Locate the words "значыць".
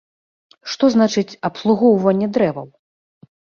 0.95-1.35